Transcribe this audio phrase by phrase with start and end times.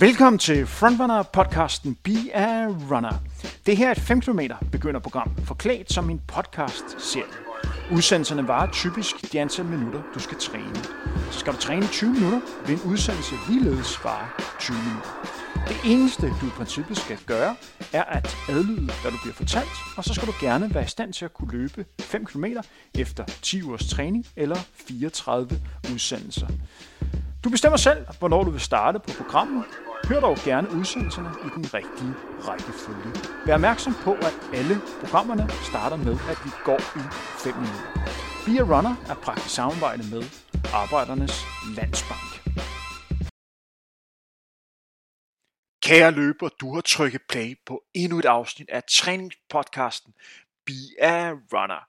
[0.00, 3.22] Velkommen til Frontrunner podcasten Be a Runner.
[3.66, 4.40] Det her er et 5 km
[4.72, 7.24] begynderprogram, forklædt som en podcast serie.
[7.92, 10.74] Udsendelserne varer typisk de antal minutter, du skal træne.
[11.30, 14.28] Så skal du træne 20 minutter, vil en udsendelse ligeledes vare
[14.60, 15.10] 20 minutter.
[15.68, 17.56] Det eneste, du i princippet skal gøre,
[17.92, 21.12] er at adlyde, hvad du bliver fortalt, og så skal du gerne være i stand
[21.12, 22.44] til at kunne løbe 5 km
[22.94, 24.56] efter 10 ugers træning eller
[24.88, 25.60] 34
[25.92, 26.46] udsendelser.
[27.44, 29.64] Du bestemmer selv, hvornår du vil starte på programmet.
[30.06, 32.14] Hør dog gerne udsendelserne i den rigtige
[32.46, 33.10] rækkefølge.
[33.46, 37.02] Vær opmærksom på, at alle programmerne starter med, at vi går i
[37.44, 37.90] 5 minutter.
[38.46, 40.22] Via Runner er praktisk samarbejde med
[40.82, 41.36] Arbejdernes
[41.76, 42.30] Landsbank.
[45.82, 50.14] Kære løber, du har trykket play på endnu et afsnit af træningspodcasten
[50.66, 51.82] Be a Runner.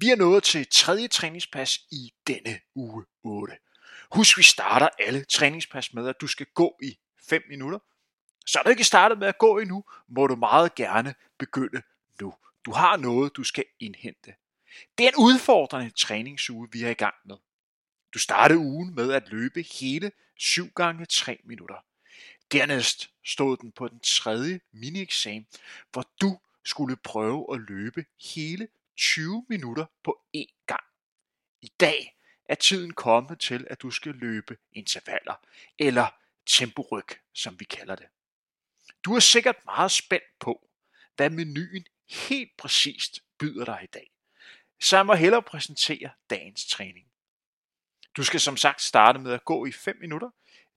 [0.00, 3.54] Vi er nået til tredje træningspas i denne uge 8.
[4.12, 7.78] Husk, vi starter alle træningspas med, at du skal gå i 5 minutter.
[8.46, 11.82] Så er du ikke startet med at gå endnu, må du meget gerne begynde
[12.20, 12.34] nu.
[12.64, 14.34] Du har noget, du skal indhente.
[14.98, 17.36] Det er en udfordrende træningsuge, vi er i gang med.
[18.14, 21.84] Du startede ugen med at løbe hele 7 gange 3 minutter.
[22.52, 25.46] Dernæst stod den på den tredje mini-eksamen,
[25.92, 30.84] hvor du skulle prøve at løbe hele 20 minutter på én gang.
[31.62, 32.16] I dag
[32.48, 35.34] er tiden kommet til, at du skal løbe intervaller,
[35.78, 36.06] eller
[36.46, 38.06] temporyg, som vi kalder det.
[39.04, 40.68] Du er sikkert meget spændt på,
[41.16, 44.10] hvad menuen helt præcist byder dig i dag.
[44.80, 47.06] Så jeg må hellere præsentere dagens træning.
[48.16, 50.30] Du skal som sagt starte med at gå i 5 minutter,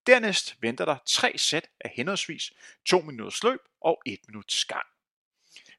[0.07, 2.53] Dernæst venter der tre sæt af henholdsvis
[2.85, 4.85] 2 minutters løb og 1 minuts gang.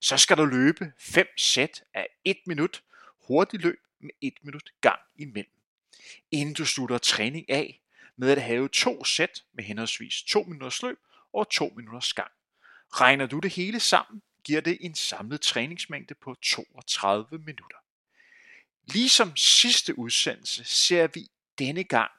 [0.00, 2.83] Så skal du løbe 5 sæt af 1 minut
[3.27, 5.53] hurtigt løb med 1 minut gang imellem.
[6.31, 7.81] Inden du slutter træning af
[8.19, 10.99] med at have to sæt med henholdsvis 2 minutters løb
[11.33, 12.31] og 2 minutters gang.
[12.93, 17.77] Regner du det hele sammen, giver det en samlet træningsmængde på 32 minutter.
[18.93, 21.28] Ligesom sidste udsendelse ser vi
[21.59, 22.11] denne gang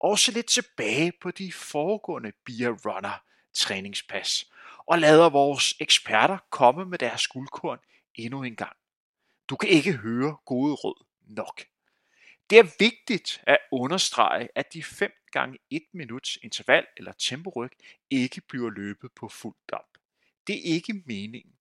[0.00, 4.50] også lidt tilbage på de foregående Beer Runner træningspas
[4.86, 7.78] og lader vores eksperter komme med deres guldkorn
[8.14, 8.76] endnu en gang.
[9.48, 11.71] Du kan ikke høre gode råd nok.
[12.50, 17.74] Det er vigtigt at understrege, at de 5 gange 1 minuts interval eller temporyk
[18.10, 19.98] ikke bliver løbet på fuld damp.
[20.46, 21.52] Det er ikke meningen.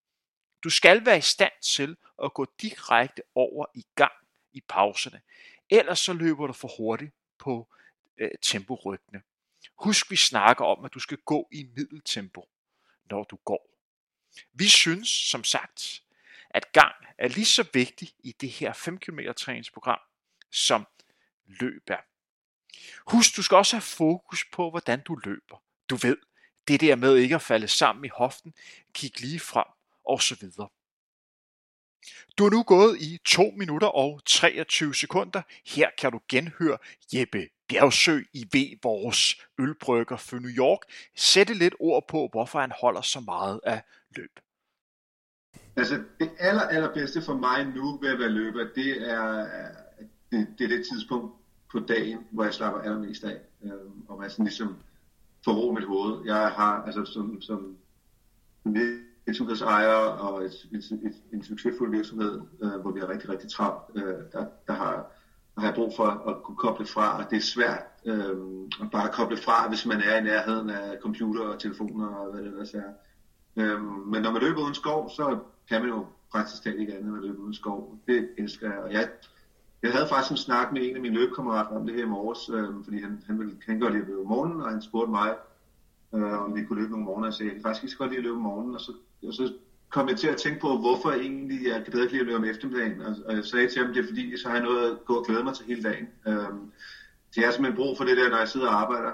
[0.64, 4.12] Du skal være i stand til at gå direkte over i gang
[4.54, 5.22] i pauserne,
[5.70, 7.68] ellers så løber du for hurtigt på
[8.18, 9.22] øh, temporykkene.
[9.76, 12.50] Husk, vi snakker om, at du skal gå i middeltempo,
[13.10, 13.68] når du går.
[14.54, 16.04] Vi synes, som sagt,
[16.50, 20.00] at gang er lige så vigtig i det her 5 km træningsprogram,
[20.52, 20.88] som
[21.46, 22.02] løb er.
[23.12, 25.64] Husk, du skal også have fokus på, hvordan du løber.
[25.90, 26.18] Du ved,
[26.68, 28.54] det der med ikke at falde sammen i hoften,
[28.94, 29.68] kig lige frem
[30.06, 30.70] og så videre.
[32.38, 35.42] Du er nu gået i 2 minutter og 23 sekunder.
[35.66, 36.78] Her kan du genhøre
[37.14, 40.80] Jeppe Bjergsø i V, vores ølbrygger for New York,
[41.16, 43.84] sætte lidt ord på, hvorfor han holder så meget af
[44.16, 44.40] løb.
[45.76, 49.48] Altså, det aller, allerbedste for mig nu ved at være løber, det er,
[50.32, 51.34] det, det er det tidspunkt
[51.72, 53.72] på dagen, hvor jeg slapper allermest af, øh,
[54.08, 54.78] og hvor jeg sådan ligesom
[55.46, 56.26] får ro mit hoved.
[56.26, 57.78] Jeg har, altså som, som
[59.26, 63.84] virksomhedsejer og et, et, et, en succesfuld virksomhed, øh, hvor vi er rigtig, rigtig travlt,
[63.96, 65.12] øh, der, der har
[65.58, 68.38] har jeg brug for at kunne koble fra, og det er svært øh,
[68.82, 72.42] at bare koble fra, hvis man er i nærheden af computer og telefoner og hvad
[72.42, 72.92] det ellers er.
[73.56, 77.08] Øh, men når man løber uden skov, så kan man jo praktisk talt ikke andet
[77.08, 77.98] end at løbe uden skov.
[78.08, 79.10] Det elsker jeg, og jeg,
[79.84, 82.50] jeg havde faktisk en snak med en af mine løbekammerater om det her i morges,
[82.50, 85.12] øh, fordi han, han, ville, han godt lide at løbe om morgenen, og han spurgte
[85.12, 85.36] mig,
[86.16, 87.98] øh, om vi kunne løbe nogle morgener, og jeg sagde, jeg kan faktisk ikke så
[87.98, 88.92] godt lide at løbe om morgenen, og så,
[89.28, 89.54] og så
[89.90, 92.46] kom jeg til at tænke på, hvorfor egentlig jeg kan bedre lide at løbe om
[92.46, 93.02] eftermiddagen.
[93.02, 95.26] Og, jeg sagde til ham, det er fordi, så har jeg noget at gå og
[95.26, 96.08] glæde mig til hele dagen.
[96.28, 96.54] Øh,
[97.32, 99.12] så jeg har simpelthen brug for det der, når jeg sidder og arbejder,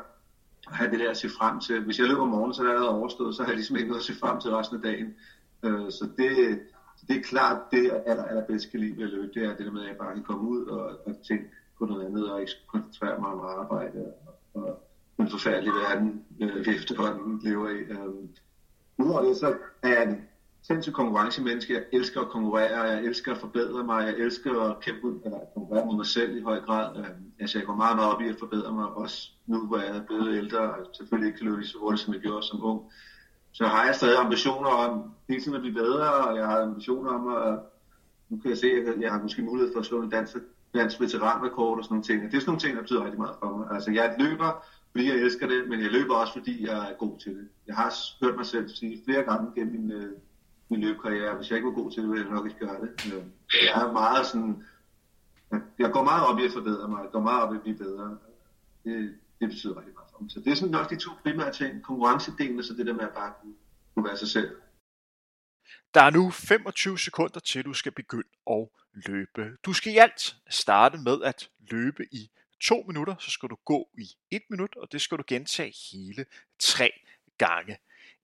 [0.70, 1.84] at have det der at se frem til.
[1.84, 3.90] Hvis jeg løber om morgenen, så er det allerede overstået, så har jeg ligesom ikke
[3.90, 5.16] noget at se frem til resten af dagen.
[5.64, 6.60] Øh, så det,
[7.08, 9.66] det er klart, det jeg aller, allerbedst kan lide ved at løbe, det er det
[9.66, 11.46] der med, at jeg bare kan komme ud og, og tænke
[11.78, 14.12] på noget andet, og ikke koncentrere mig om arbejde
[14.54, 14.84] og, og
[15.18, 17.78] den forfærdelige verden, øh, vi efterhånden lever i.
[17.78, 18.30] Øh,
[18.98, 20.22] Udover det, så er jeg
[20.64, 21.74] sindssygt konkurrencemenneske.
[21.74, 25.86] Jeg elsker at konkurrere, jeg elsker at forbedre mig, jeg elsker at kæmpe eller konkurrere
[25.86, 26.98] mod mig selv i høj grad.
[26.98, 27.10] Øh,
[27.40, 30.06] altså, jeg går meget, meget op i at forbedre mig, også nu, hvor jeg er
[30.06, 32.82] blevet ældre, og selvfølgelig ikke kan løbe så hurtigt, som jeg gjorde som ung.
[33.58, 37.12] Så har jeg stadig ambitioner om hele tiden at blive bedre, og jeg har ambitioner
[37.12, 37.60] om at,
[38.30, 40.36] nu kan jeg se, at jeg har måske mulighed for at slå en dansk,
[40.74, 42.22] dansk veteranrekord og sådan nogle ting.
[42.22, 43.68] Det er sådan nogle ting, der betyder rigtig meget for mig.
[43.72, 47.20] Altså, jeg løber, fordi jeg elsker det, men jeg løber også, fordi jeg er god
[47.20, 47.48] til det.
[47.68, 47.94] Jeg har
[48.24, 50.12] hørt mig selv sige flere gange gennem min, øh,
[50.70, 52.90] min løbekarriere, hvis jeg ikke var god til det, ville jeg nok ikke gøre det.
[53.14, 53.24] Øh,
[53.66, 54.64] jeg er meget sådan,
[55.80, 57.78] jeg går meget op i at forbedre mig, jeg går meget op i at blive
[57.78, 58.18] bedre.
[58.84, 59.97] Det, det betyder rigtig meget.
[60.30, 61.84] Så det er sådan nok de to primære ting.
[61.84, 63.54] Konkurrencedelen og så det der med at bare kunne,
[63.94, 64.62] kunne være sig selv.
[65.94, 69.58] Der er nu 25 sekunder til du skal begynde at løbe.
[69.66, 72.32] Du skal i alt starte med at løbe i
[72.62, 76.26] to minutter, så skal du gå i et minut, og det skal du gentage hele
[76.60, 76.92] tre
[77.38, 77.78] gange.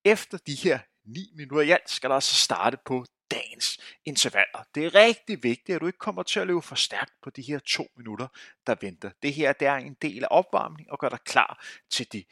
[0.06, 4.64] Efter de her 9 minutter i alt skal der altså starte på dagens intervaller.
[4.76, 7.42] Det er rigtig vigtigt, at du ikke kommer til at løbe for stærkt på de
[7.42, 8.28] her to minutter,
[8.68, 9.10] der venter.
[9.24, 12.24] Det her det er en del af opvarmning og gør dig klar til de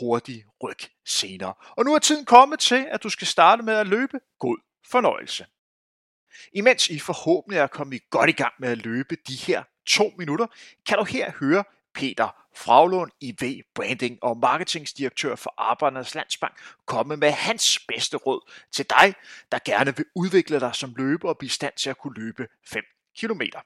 [0.00, 1.54] hurtige ryg senere.
[1.70, 4.20] Og nu er tiden kommet til, at du skal starte med at løbe.
[4.38, 4.58] God
[4.90, 5.46] fornøjelse.
[6.52, 10.46] Imens I forhåbentlig er kommet godt i gang med at løbe de her to minutter,
[10.86, 11.64] kan du her høre
[11.94, 18.86] Peter Fraglund, IV Branding og Marketingsdirektør for Arbejdernes Landsbank, komme med hans bedste råd til
[18.90, 19.14] dig,
[19.52, 22.84] der gerne vil udvikle dig som løber og blive stand til at kunne løbe 5
[23.16, 23.60] kilometer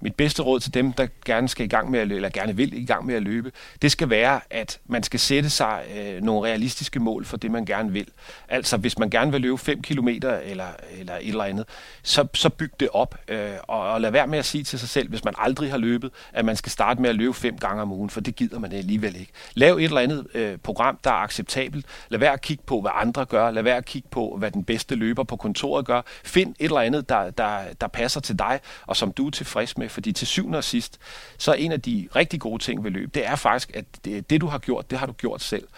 [0.00, 2.56] mit bedste råd til dem, der gerne skal i gang med at løbe, eller gerne
[2.56, 3.52] vil i gang med at løbe,
[3.82, 7.64] det skal være, at man skal sætte sig øh, nogle realistiske mål for det, man
[7.64, 8.06] gerne vil.
[8.48, 10.66] Altså, hvis man gerne vil løbe 5 km eller,
[10.98, 11.64] eller et eller andet,
[12.02, 14.88] så, så byg det op, øh, og, og lad være med at sige til sig
[14.88, 17.82] selv, hvis man aldrig har løbet, at man skal starte med at løbe fem gange
[17.82, 19.32] om ugen, for det gider man alligevel ikke.
[19.54, 21.86] Lav et eller andet øh, program, der er acceptabelt.
[22.08, 23.50] Lad være at kigge på, hvad andre gør.
[23.50, 26.02] Lad være at kigge på, hvad den bedste løber på kontoret gør.
[26.24, 29.78] Find et eller andet, der, der, der passer til dig, og som du er tilfreds
[29.78, 31.00] med fordi til syvende og sidst,
[31.38, 34.30] så er en af de rigtig gode ting ved løb, det er faktisk, at det,
[34.30, 35.68] det du har gjort, det har du gjort selv.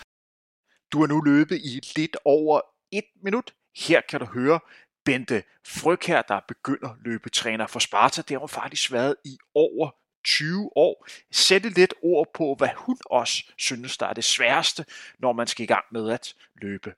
[0.92, 2.60] Du har nu løbet i lidt over
[2.92, 3.54] et minut.
[3.76, 4.60] Her kan du høre
[5.04, 8.22] Bente Frøkær, der begynder løbetræner for Sparta.
[8.22, 9.90] Det har hun faktisk været i over
[10.24, 11.06] 20 år.
[11.32, 14.84] Sætte lidt ord på, hvad hun også synes, der er det sværeste,
[15.18, 16.94] når man skal i gang med at løbe.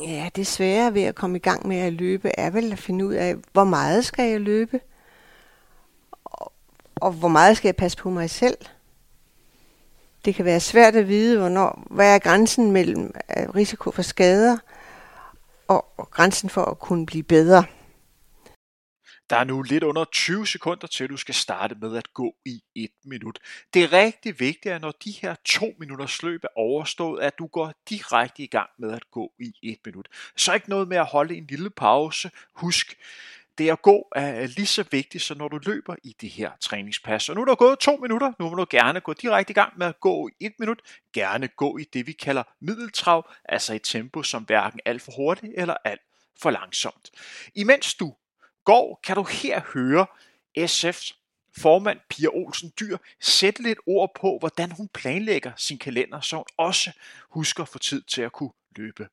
[0.00, 3.06] Ja, det svære ved at komme i gang med at løbe er vel at finde
[3.06, 4.80] ud af, hvor meget skal jeg løbe?
[6.24, 6.52] Og,
[6.94, 8.56] og hvor meget skal jeg passe på mig selv?
[10.24, 14.58] Det kan være svært at vide, hvornår, hvad er grænsen mellem øh, risiko for skader
[15.68, 17.64] og, og grænsen for at kunne blive bedre.
[19.32, 22.62] Der er nu lidt under 20 sekunder til, du skal starte med at gå i
[22.74, 23.38] et minut.
[23.74, 27.46] Det er rigtig vigtigt, at når de her to minutters løb er overstået, at du
[27.46, 30.08] går direkte i gang med at gå i et minut.
[30.36, 32.30] Så ikke noget med at holde en lille pause.
[32.54, 32.96] Husk,
[33.58, 37.28] det at gå er lige så vigtigt, som når du løber i det her træningspas.
[37.28, 39.78] Og nu er der gået to minutter, nu må du gerne gå direkte i gang
[39.78, 40.80] med at gå i et minut.
[41.12, 45.52] Gerne gå i det, vi kalder middeltrav, altså et tempo, som hverken alt for hurtigt
[45.56, 46.00] eller alt
[46.42, 47.10] for langsomt.
[47.54, 48.14] Imens du
[48.64, 50.06] går kan du her høre
[50.58, 51.22] SF's
[51.56, 56.44] formand Pia Olsen Dyr sætte lidt ord på, hvordan hun planlægger sin kalender, så hun
[56.56, 56.90] også
[57.30, 59.08] husker for tid til at kunne løbe.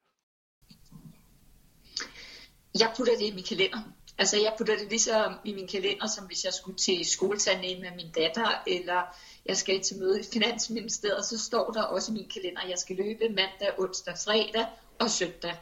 [2.80, 3.80] Jeg putter det i min kalender.
[4.18, 7.92] Altså jeg putter det ligesom i min kalender, som hvis jeg skulle til skoletandlæge med
[7.96, 9.02] min datter, eller
[9.46, 12.78] jeg skal til møde i Finansministeriet, så står der også i min kalender, at jeg
[12.78, 14.66] skal løbe mandag, onsdag, fredag
[15.00, 15.56] og søndag.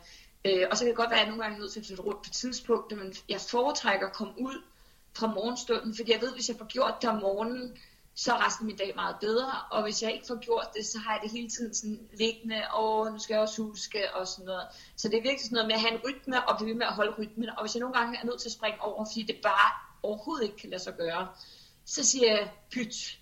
[0.46, 1.86] Øh, og så kan det godt være, at jeg nogle gange er nødt til at
[1.86, 4.64] flytte rundt på tidspunktet, men jeg foretrækker at komme ud
[5.18, 7.78] fra morgenstunden, fordi jeg ved, at hvis jeg får gjort det om morgenen,
[8.16, 10.86] så er resten af min dag meget bedre, og hvis jeg ikke får gjort det,
[10.86, 14.28] så har jeg det hele tiden sådan liggende, og nu skal jeg også huske, og
[14.28, 14.68] sådan noget.
[14.96, 16.94] Så det er virkelig sådan noget med at have en rytme, og blive med at
[16.94, 19.40] holde rytmen, og hvis jeg nogle gange er nødt til at springe over, fordi det
[19.44, 19.72] bare
[20.04, 21.28] overhovedet ikke kan lade sig gøre,
[21.86, 23.20] så siger jeg pyt.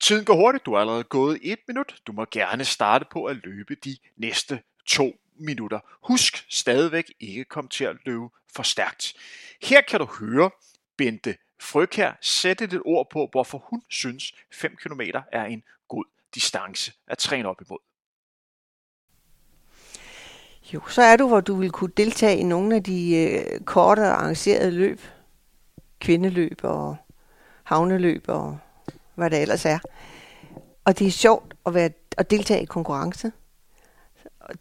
[0.00, 2.02] Tiden går hurtigt, du er allerede gået et minut.
[2.06, 5.80] Du må gerne starte på at løbe de næste to minutter.
[6.02, 9.14] Husk stadigvæk ikke kom til at løbe for stærkt.
[9.62, 10.50] Her kan du høre
[10.96, 15.00] Bente Frøkær sætte et ord på, hvorfor hun synes 5 km
[15.32, 17.78] er en god distance at træne op imod.
[20.74, 24.02] Jo, så er du, hvor du vil kunne deltage i nogle af de øh, korte
[24.02, 25.00] arrangerede løb.
[26.00, 26.96] Kvindeløb og
[27.62, 28.58] havneløb og
[29.14, 29.78] hvad det ellers er.
[30.84, 33.32] Og det er sjovt at, være, at deltage i konkurrence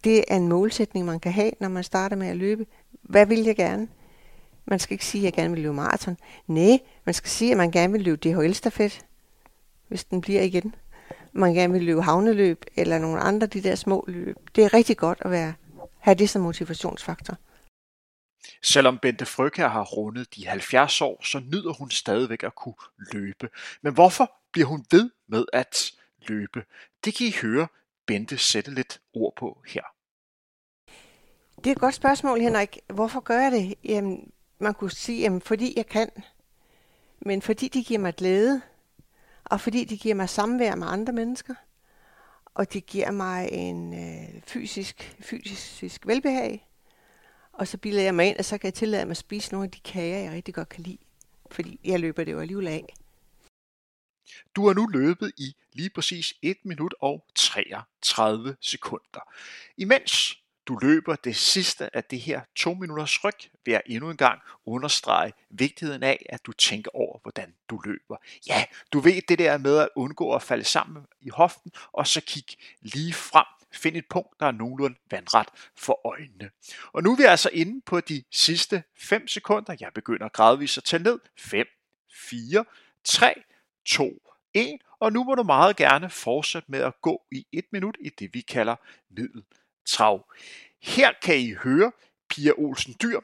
[0.04, 2.66] det er en målsætning, man kan have, når man starter med at løbe.
[3.02, 3.88] Hvad vil jeg gerne?
[4.66, 6.18] Man skal ikke sige, at jeg gerne vil løbe maraton.
[6.48, 9.06] Nej, man skal sige, at man gerne vil løbe DHL-stafet,
[9.88, 10.76] hvis den bliver igen.
[11.34, 14.38] Man gerne vil løbe havneløb, eller nogle andre de der små løb.
[14.56, 15.54] Det er rigtig godt at være,
[16.00, 17.38] have det som motivationsfaktor.
[18.64, 22.76] Selvom Bente Frøkær har rundet de 70 år, så nyder hun stadigvæk at kunne
[23.14, 23.50] løbe.
[23.82, 25.92] Men hvorfor bliver hun ved med at
[26.28, 26.64] løbe?
[27.06, 27.68] Det kan I høre
[28.08, 29.82] Bente sætte lidt ord på her?
[31.58, 32.80] Det er et godt spørgsmål, Henrik.
[32.88, 33.76] Hvorfor gør jeg det?
[33.84, 36.10] Jamen, man kunne sige, jamen, fordi jeg kan.
[37.20, 38.62] men fordi det giver mig glæde,
[39.46, 41.54] og fordi det giver mig samvær med andre mennesker,
[42.46, 46.70] og det giver mig en øh, fysisk, fysisk velbehag,
[47.54, 49.66] og så bilder jeg mig ind, og så kan jeg tillade mig at spise nogle
[49.66, 50.98] af de kager, jeg rigtig godt kan lide,
[51.52, 52.94] fordi jeg løber det jo alligevel af.
[54.56, 59.32] Du har nu løbet i lige præcis 1 minut og 33 sekunder.
[59.78, 63.34] Imens du løber det sidste af det her 2 minutters ryg,
[63.66, 68.18] vil jeg endnu en gang understrege vigtigheden af, at du tænker over, hvordan du løber.
[68.48, 72.22] Ja, du ved det der med at undgå at falde sammen i hoften, og så
[72.22, 72.46] kig
[72.82, 73.46] lige frem.
[73.72, 76.50] Find et punkt, der er nogenlunde vandret for øjnene.
[76.94, 79.76] Og nu er vi altså inde på de sidste 5 sekunder.
[79.80, 81.20] Jeg begynder gradvist at tælle ned.
[81.38, 81.68] 5,
[82.14, 82.66] 4,
[83.04, 83.34] 3,
[83.86, 84.22] 2,
[84.54, 84.78] 1.
[85.00, 88.34] Og nu må du meget gerne fortsætte med at gå i et minut i det,
[88.34, 88.76] vi kalder
[89.10, 90.26] middeltrav.
[90.82, 91.92] Her kan I høre
[92.30, 93.20] Pia Olsen Dyr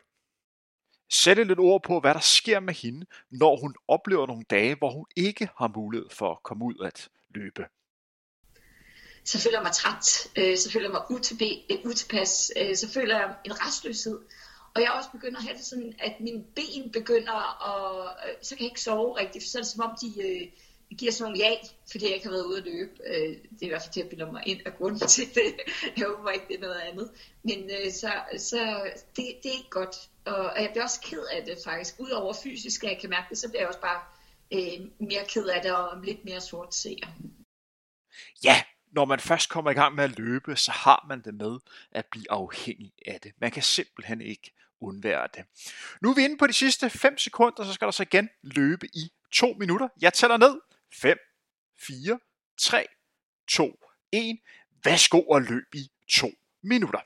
[1.11, 4.91] sætte lidt ord på, hvad der sker med hende, når hun oplever nogle dage, hvor
[4.91, 7.65] hun ikke har mulighed for at komme ud at løbe.
[9.25, 11.01] Så føler jeg mig træt, øh, så føler jeg mig
[11.69, 14.19] øh, utilpas, øh, så føler jeg en restløshed.
[14.75, 18.29] Og jeg også begynder at have det sådan, at mine ben begynder, at...
[18.29, 20.47] Øh, så kan jeg ikke sove rigtigt, for så er det som om, de, øh,
[20.97, 21.55] giver sådan nogle ja,
[21.91, 22.91] fordi jeg ikke har været ude at løbe.
[23.05, 25.55] Øh, det er i hvert fald til at bilde mig ind af grunden til det.
[25.97, 27.11] Jeg håber ikke, det er noget andet.
[27.43, 29.95] Men øh, så, så det, det er ikke godt.
[30.25, 31.95] Og jeg bliver også ked af det faktisk.
[31.99, 34.01] Udover fysisk, at jeg kan mærke det, så bliver jeg også bare
[34.53, 37.07] øh, mere ked af det og lidt mere sort seer.
[38.43, 38.61] Ja,
[38.91, 41.59] når man først kommer i gang med at løbe, så har man det med
[41.91, 43.31] at blive afhængig af det.
[43.41, 45.45] Man kan simpelthen ikke undvære det.
[46.01, 48.87] Nu er vi inde på de sidste 5 sekunder, så skal der så igen løbe
[48.87, 49.87] i 2 minutter.
[50.01, 50.59] Jeg tæller ned.
[50.93, 51.17] 5,
[51.79, 52.19] 4,
[52.57, 52.85] 3,
[53.47, 53.79] 2,
[54.11, 54.39] 1.
[54.83, 56.31] Værsgo og løb i 2
[56.63, 56.99] minutter.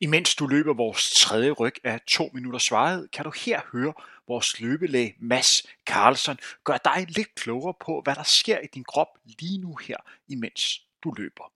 [0.00, 3.92] Imens du løber vores tredje ryg af 2 minutter svaret, kan du her høre
[4.28, 9.08] vores løbelæge Mads Carlson gøre dig lidt klogere på, hvad der sker i din krop
[9.38, 9.96] lige nu her,
[10.28, 11.52] imens du løber.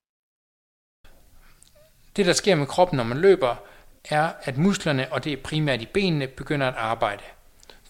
[2.16, 3.56] Det, der sker med kroppen, når man løber,
[4.04, 7.22] er, at musklerne, og det er primært i benene, begynder at arbejde.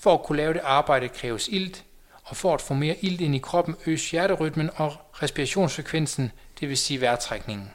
[0.00, 1.84] For at kunne lave det arbejde kræves ilt,
[2.24, 6.76] og for at få mere ilt ind i kroppen øges hjerterytmen og respirationsfrekvensen, det vil
[6.76, 7.70] sige vejrtrækningen.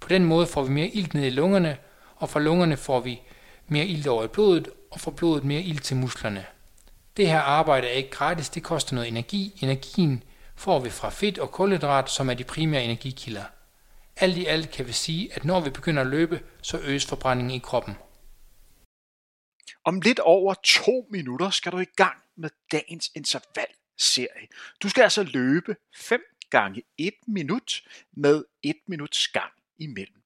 [0.00, 1.78] På den måde får vi mere ilt ned i lungerne,
[2.18, 3.20] og fra lungerne får vi
[3.68, 6.46] mere ilt over i blodet, og fra blodet mere ilt til musklerne.
[7.16, 9.58] Det her arbejde er ikke gratis, det koster noget energi.
[9.62, 10.22] Energien
[10.56, 13.44] får vi fra fedt og kulhydrat, som er de primære energikilder.
[14.16, 17.54] Alt i alt kan vi sige, at når vi begynder at løbe, så øges forbrændingen
[17.54, 17.94] i kroppen.
[19.84, 24.48] Om lidt over to minutter skal du i gang med dagens intervalserie.
[24.82, 26.20] Du skal altså løbe 5
[26.50, 27.82] gange 1 minut
[28.12, 30.17] med 1 minuts gang imellem.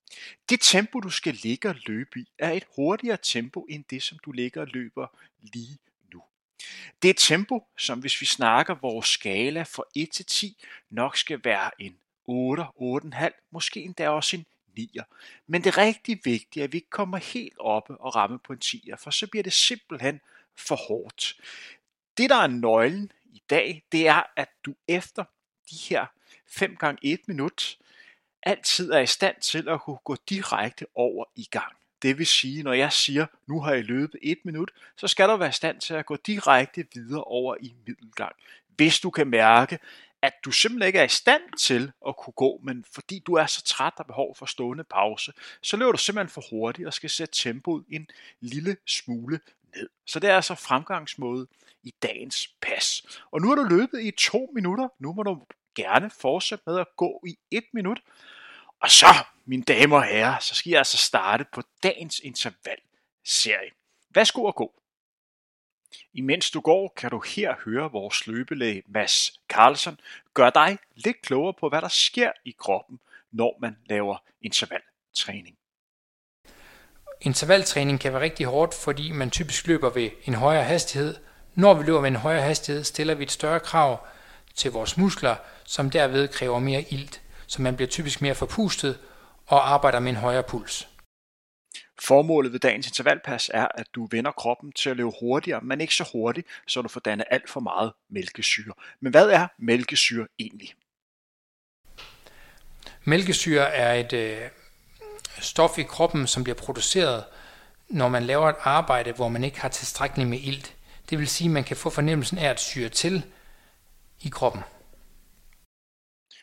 [0.49, 4.19] Det tempo, du skal ligge og løbe i, er et hurtigere tempo end det, som
[4.19, 5.07] du ligger og løber
[5.40, 5.78] lige
[6.12, 6.23] nu.
[7.02, 11.16] Det er et tempo, som hvis vi snakker vores skala fra 1 til 10, nok
[11.16, 14.47] skal være en 8, 8,5, måske endda også en
[14.78, 15.04] 9'er.
[15.47, 18.61] Men det er rigtig vigtigt, at vi ikke kommer helt oppe og ramme på en
[18.64, 20.21] 10'er, for så bliver det simpelthen
[20.57, 21.40] for hårdt.
[22.16, 25.25] Det, der er nøglen i dag, det er, at du efter
[25.71, 26.07] de her
[26.47, 27.78] 5 gange 1 minut,
[28.42, 31.72] altid er i stand til at kunne gå direkte over i gang.
[32.02, 35.37] Det vil sige, når jeg siger, nu har jeg løbet et minut, så skal du
[35.37, 38.32] være i stand til at gå direkte videre over i middelgang.
[38.76, 39.78] Hvis du kan mærke,
[40.22, 43.46] at du simpelthen ikke er i stand til at kunne gå, men fordi du er
[43.46, 45.32] så træt og behov for stående pause,
[45.62, 48.06] så løber du simpelthen for hurtigt og skal sætte tempoet en
[48.40, 49.40] lille smule
[49.76, 49.88] ned.
[50.06, 51.46] Så det er altså fremgangsmåde
[51.82, 53.02] i dagens pas.
[53.30, 54.88] Og nu har du løbet i to minutter.
[54.99, 55.42] Nu må du
[55.75, 58.00] gerne fortsætte med at gå i et minut.
[58.81, 59.07] Og så,
[59.45, 63.71] mine damer og herrer, så skal jeg altså starte på dagens intervalserie.
[64.14, 64.73] Værsgo at gå.
[66.14, 70.00] Imens du går, kan du her høre vores løbelæge Mads Carlsen
[70.35, 73.00] gøre dig lidt klogere på, hvad der sker i kroppen,
[73.33, 75.57] når man laver intervaltræning.
[77.21, 81.17] Intervaltræning kan være rigtig hårdt, fordi man typisk løber ved en højere hastighed.
[81.55, 84.07] Når vi løber ved en højere hastighed, stiller vi et større krav
[84.54, 88.99] til vores muskler, som derved kræver mere ilt, så man bliver typisk mere forpustet
[89.47, 90.88] og arbejder med en højere puls.
[92.00, 95.94] Formålet ved dagens intervalpas er, at du vender kroppen til at løbe hurtigere, men ikke
[95.94, 98.73] så hurtigt, så du får dannet alt for meget mælkesyre.
[99.00, 100.75] Men hvad er mælkesyre egentlig?
[103.04, 104.49] Mælkesyre er et øh,
[105.40, 107.25] stof i kroppen, som bliver produceret,
[107.88, 110.75] når man laver et arbejde, hvor man ikke har tilstrækkeligt med ilt.
[111.11, 113.25] Det vil sige, at man kan få fornemmelsen af at syre til
[114.23, 114.62] i kroppen.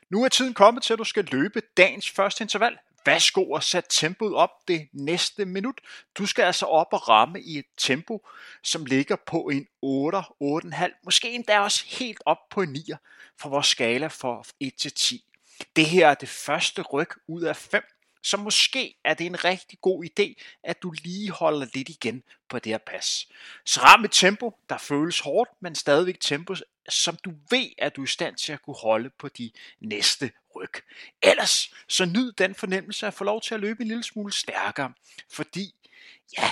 [0.10, 2.78] Nu er tiden kommet til, at du skal løbe dagens første interval.
[3.06, 5.82] Værsgo og sæt tempoet op det næste minut.
[6.18, 8.28] Du skal altså op og ramme i et tempo,
[8.64, 12.86] som ligger på en 8, 8,5, måske endda også helt op på en 9
[13.38, 15.26] for vores skala fra 1 til 10.
[15.76, 17.84] Det her er det første ryg ud af 5,
[18.24, 20.34] så måske er det en rigtig god idé,
[20.64, 23.28] at du lige holder lidt igen på det her pas.
[23.66, 26.56] Så ram et tempo, der føles hårdt, men stadigvæk tempo,
[26.90, 30.32] som du ved, at du er i stand til at kunne holde på de næste
[30.56, 30.74] ryg.
[31.22, 34.94] Ellers så nyd den fornemmelse at få lov til at løbe en lille smule stærkere,
[35.30, 35.76] fordi
[36.38, 36.52] ja,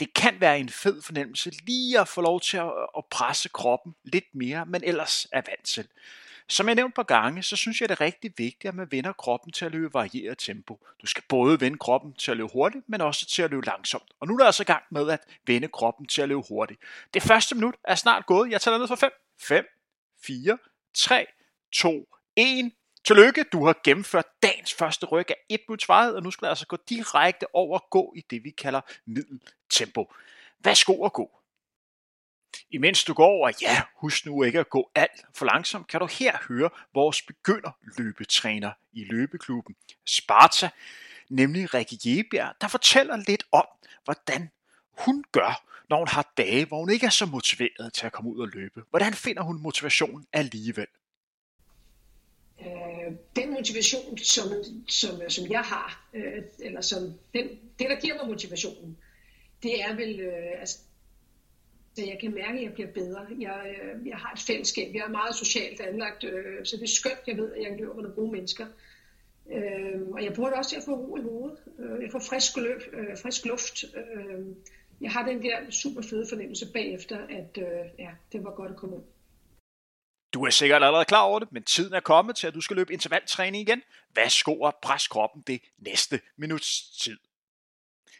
[0.00, 2.56] det kan være en fed fornemmelse lige at få lov til
[2.96, 5.88] at presse kroppen lidt mere, men ellers er vant til.
[6.50, 9.12] Som jeg nævnte på gange, så synes jeg det er rigtig vigtigt, at man vender
[9.12, 10.80] kroppen til at løbe varieret tempo.
[11.02, 14.10] Du skal både vende kroppen til at løbe hurtigt, men også til at løbe langsomt.
[14.20, 16.80] Og nu er der altså gang med at vende kroppen til at løbe hurtigt.
[17.14, 18.50] Det første minut er snart gået.
[18.50, 19.10] Jeg tæller ned fra 5.
[19.40, 19.64] 5,
[20.22, 20.58] 4,
[20.94, 21.26] 3,
[21.72, 22.72] 2, 1.
[23.04, 26.48] Tillykke, du har gennemført dagens første ryg af 1 minuts varighed, og nu skal du
[26.48, 30.12] altså gå direkte over og gå i det, vi kalder middeltempo.
[30.64, 31.37] Værsgo og gå.
[32.70, 36.06] Imens du går over, ja, husk nu ikke at gå alt for langsomt, kan du
[36.06, 39.74] her høre vores begynder løbetræner i løbeklubben
[40.06, 40.70] Sparta,
[41.28, 43.66] nemlig Rikke Jebjerg, der fortæller lidt om,
[44.04, 44.50] hvordan
[44.98, 48.30] hun gør, når hun har dage, hvor hun ikke er så motiveret til at komme
[48.30, 48.82] ud og løbe.
[48.90, 50.86] Hvordan finder hun motivation alligevel?
[52.60, 54.48] Øh, den motivation, som,
[54.88, 56.98] som, som jeg har, øh, eller som
[57.34, 58.98] den, det, der giver mig motivationen,
[59.62, 60.78] det er vel, øh, altså,
[61.98, 63.26] så jeg kan mærke, at jeg bliver bedre.
[63.40, 64.94] Jeg, øh, jeg har et fællesskab.
[64.94, 68.02] Jeg er meget socialt anlagt, øh, så det er skønt, jeg ved, at jeg løber
[68.02, 68.66] med bruge mennesker.
[69.52, 71.58] Øh, og jeg bruger det også til at få ro i hovedet.
[71.78, 73.84] Øh, jeg får frisk, løb, øh, frisk luft.
[73.84, 74.46] Øh,
[75.00, 78.76] jeg har den der super fede fornemmelse bagefter, at øh, ja, det var godt at
[78.76, 79.02] komme ud.
[80.34, 82.76] Du er sikkert allerede klar over det, men tiden er kommet til, at du skal
[82.76, 83.82] løbe intervaltræning igen.
[84.14, 87.18] Værsgo og pres kroppen det næste minuts tid.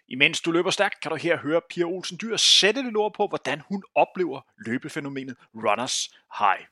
[0.09, 3.27] Imens du løber stærkt, kan du her høre Pia Olsen Dyr sætte lidt ord på,
[3.27, 6.67] hvordan hun oplever løbefænomenet runners high.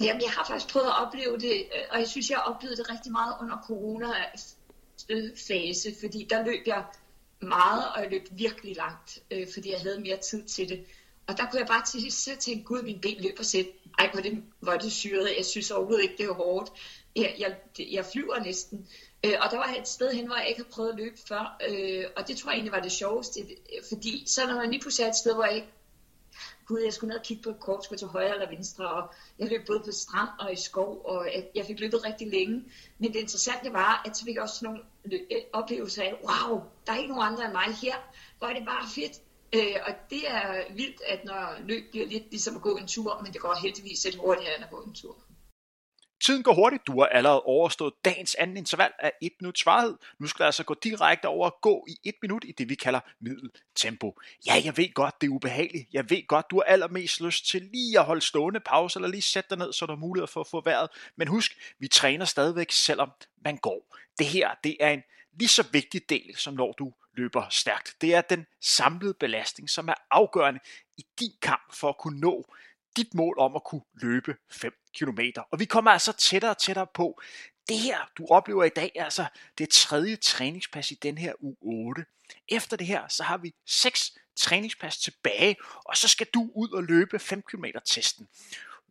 [0.00, 2.90] Jamen, jeg har faktisk prøvet at opleve det, øh, og jeg synes, jeg oplevede det
[2.90, 6.84] rigtig meget under corona-fase, fordi der løb jeg
[7.40, 10.84] meget, og jeg løb virkelig langt, øh, fordi jeg havde mere tid til det.
[11.26, 13.68] Og der kunne jeg bare til sidst tænke, gud, min ben løber selv.
[13.98, 15.36] Ej, hvor det, hvor det syret.
[15.36, 16.70] Jeg synes overhovedet ikke, det er hårdt.
[17.16, 17.56] Jeg, jeg,
[17.92, 18.88] jeg flyver næsten.
[19.24, 21.56] Øh, og der var et sted hen, hvor jeg ikke havde prøvet at løbe før,
[21.68, 24.80] øh, og det tror jeg egentlig var det sjoveste, øh, fordi så når man lige
[24.80, 25.68] pludselig er et sted, hvor jeg ikke
[26.66, 29.14] gud, jeg skulle ned og kigge på et kort, skulle til højre eller venstre, og
[29.38, 32.64] jeg løb både på strand og i skov, og jeg fik løbet rigtig længe.
[32.98, 34.80] Men det interessante var, at så fik jeg også nogle
[35.12, 37.96] øh, oplevelser af, wow, der er ikke nogen andre end mig her,
[38.38, 39.12] hvor er det bare fedt.
[39.52, 43.20] Øh, og det er vildt, at når løb bliver lidt ligesom at gå en tur,
[43.22, 45.16] men det går heldigvis lidt hurtigere end at gå en tur.
[46.20, 46.86] Tiden går hurtigt.
[46.86, 49.96] Du har allerede overstået dagens anden interval af 1 minut svarhed.
[50.18, 52.74] Nu skal du altså gå direkte over og gå i 1 minut i det, vi
[52.74, 54.20] kalder middeltempo.
[54.46, 55.88] Ja, jeg ved godt, det er ubehageligt.
[55.92, 59.22] Jeg ved godt, du har allermest lyst til lige at holde stående pause, eller lige
[59.22, 60.88] sætte dig ned, så der er mulighed for at få vejret.
[61.16, 63.10] Men husk, vi træner stadigvæk, selvom
[63.44, 63.96] man går.
[64.18, 65.02] Det her, det er en
[65.32, 67.96] lige så vigtig del, som når du løber stærkt.
[68.00, 70.60] Det er den samlede belastning, som er afgørende
[70.96, 72.54] i din kamp for at kunne nå
[72.96, 75.20] dit mål om at kunne løbe 5 km.
[75.50, 77.20] Og vi kommer altså tættere og tættere på.
[77.68, 79.26] Det her, du oplever i dag, er altså
[79.58, 82.04] det tredje træningspas i den her u 8.
[82.48, 86.82] Efter det her, så har vi 6 træningspas tilbage, og så skal du ud og
[86.82, 88.28] løbe 5 km testen.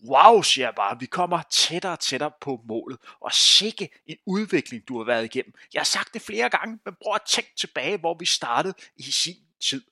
[0.04, 4.88] Wow, siger jeg bare, vi kommer tættere og tættere på målet, og sikke en udvikling,
[4.88, 5.54] du har været igennem.
[5.74, 9.04] Jeg har sagt det flere gange, men prøv at tænke tilbage, hvor vi startede i
[9.04, 9.84] sin tid.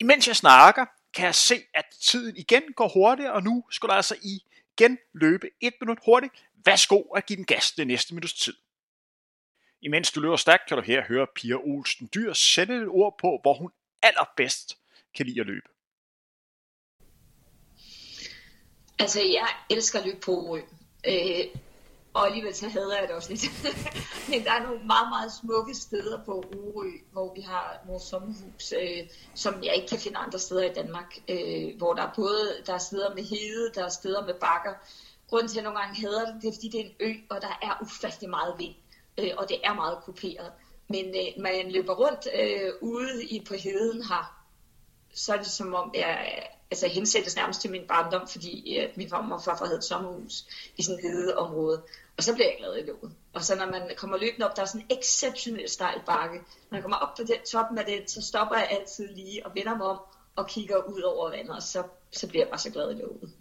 [0.00, 3.94] Imens jeg snakker, kan jeg se, at tiden igen går hurtigt, og nu skal der
[3.94, 6.32] altså igen løbe et minut hurtigt.
[6.64, 8.54] Værsgo at give den gas det næste minuts tid.
[9.82, 13.38] Imens du løber stærkt, kan du her høre Pia Olsen Dyr sætte et ord på,
[13.42, 13.70] hvor hun
[14.02, 14.78] allerbedst
[15.14, 15.68] kan lide at løbe.
[18.98, 20.60] Altså, jeg elsker at løbe på Orø.
[21.06, 21.46] Øh,
[22.14, 23.42] og alligevel så hader jeg det også lidt.
[24.30, 28.72] Men der er nogle meget, meget smukke steder på Orø, hvor vi har vores sommerhus,
[28.82, 31.18] øh, som jeg ikke kan finde andre steder i Danmark.
[31.28, 34.74] Øh, hvor der er både der er steder med hede, der er steder med bakker.
[35.28, 37.14] Grunden til, at jeg nogle gange hader det, det er, fordi det er en ø,
[37.30, 38.74] og der er ufattelig meget vind.
[39.18, 40.52] Øh, og det er meget kuperet.
[40.88, 44.42] Men øh, man løber rundt øh, ude i, på heden her,
[45.14, 49.08] så er det som om, jeg altså hensættes nærmest til min barndom, fordi at min
[49.08, 50.44] far og farfar havde et sommerhus
[50.76, 51.82] i sådan et hedeområde.
[52.16, 53.16] Og så bliver jeg glad i låget.
[53.32, 56.38] Og så når man kommer løbende op, der er sådan en exceptionelt stejl bakke.
[56.70, 59.54] Når jeg kommer op på den, toppen af den, så stopper jeg altid lige og
[59.54, 59.98] vender mig om
[60.36, 63.32] og kigger ud over vandet, og så, så bliver jeg bare så glad i låget.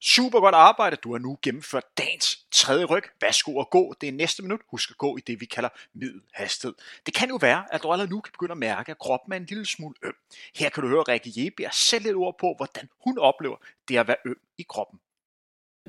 [0.00, 0.96] Super godt arbejde.
[0.96, 3.02] Du har nu gennemført dagens tredje ryg.
[3.20, 3.94] Værsgo at gå.
[4.00, 4.60] Det er næste minut.
[4.70, 6.74] Husk at gå i det, vi kalder middelhastighed.
[7.06, 9.36] Det kan jo være, at du allerede nu kan begynde at mærke, at kroppen er
[9.36, 10.14] en lille smule øm.
[10.54, 13.56] Her kan du høre Rikke Jebjerg sætte lidt ord på, hvordan hun oplever
[13.88, 15.00] det at være øm i kroppen.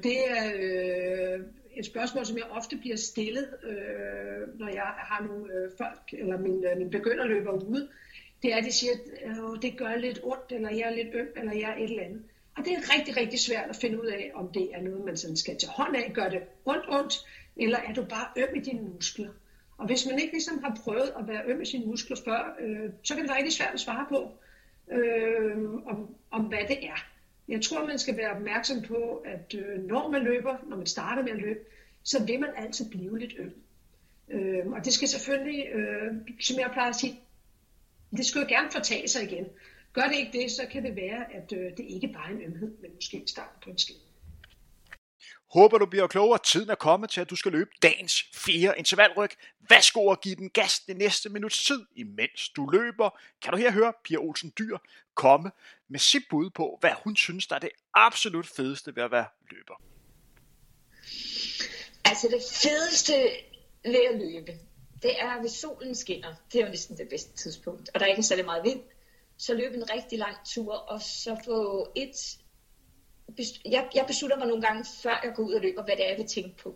[0.04, 1.40] Det er øh,
[1.80, 6.38] et spørgsmål, som jeg ofte bliver stillet, øh, når jeg har nogle øh, folk, eller
[6.38, 7.88] min, øh, min begynderløber ude.
[8.44, 11.16] Det er, at de siger, at øh, det gør lidt ondt, eller jeg er lidt
[11.16, 12.24] øm, eller jeg er et eller andet.
[12.58, 15.18] Og det er rigtig, rigtig svært at finde ud af, om det er noget, man
[15.18, 16.12] sådan skal tage hånd af.
[16.14, 17.14] Gør det ondt, ondt,
[17.58, 19.30] eller er du bare øm i dine muskler?
[19.78, 22.90] Og hvis man ikke ligesom har prøvet at være øm i sine muskler før, øh,
[23.04, 24.32] så kan det være rigtig svært at svare på,
[24.92, 27.17] øh, om, om hvad det er.
[27.48, 31.24] Jeg tror, man skal være opmærksom på, at øh, når man løber, når man starter
[31.24, 31.60] med at løbe,
[32.04, 33.54] så vil man altid blive lidt øm.
[34.30, 37.20] Øh, og det skal selvfølgelig, øh, som jeg plejer at sige,
[38.12, 39.46] det skal jo gerne fortage sig igen.
[39.94, 42.42] Gør det ikke det, så kan det være, at øh, det ikke bare er en
[42.42, 44.07] ømhed, men måske starten på en skade.
[45.54, 46.40] Håber du bliver klogere.
[46.46, 49.30] Tiden er kommet til, at du skal løbe dagens fire intervalryg.
[49.70, 53.20] Værsgo og give den gas det næste minuts tid, imens du løber.
[53.42, 54.78] Kan du her høre Pia Olsen Dyr
[55.16, 55.52] komme
[55.90, 59.26] med sit bud på, hvad hun synes, der er det absolut fedeste ved at være
[59.52, 59.82] løber?
[62.06, 63.14] Altså det fedeste
[63.84, 64.52] ved at løbe,
[65.02, 66.36] det er, hvis solen skinner.
[66.54, 67.90] Det er jo næsten det bedste tidspunkt.
[67.94, 68.82] Og der er ikke særlig meget vind.
[69.38, 72.38] Så løb en rigtig lang tur, og så få et...
[73.66, 76.10] Jeg, jeg beslutter mig nogle gange, før jeg går ud og løber, hvad det er,
[76.10, 76.76] jeg vil tænke på.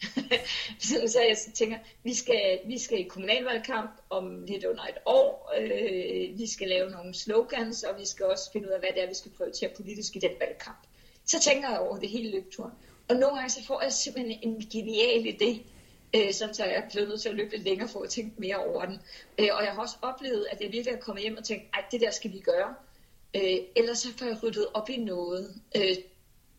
[1.12, 5.52] så jeg tænker, vi skal, vi skal i kommunalvalgkamp om lidt under et år.
[5.58, 9.02] Øh, vi skal lave nogle slogans, og vi skal også finde ud af, hvad det
[9.02, 10.78] er, vi skal prioritere politisk i den valgkamp.
[11.24, 12.72] Så tænker jeg over det hele løbeturen.
[13.08, 15.62] Og nogle gange så får jeg simpelthen en genial idé,
[16.16, 18.56] øh, sådan så jeg er nødt til at løbe lidt længere for at tænke mere
[18.56, 18.98] over den.
[19.38, 21.84] Øh, og jeg har også oplevet, at jeg virkelig er kommet hjem og tænkt, at
[21.90, 22.74] det der skal vi gøre.
[23.36, 25.96] Øh, ellers så får jeg ryddet op i noget, øh,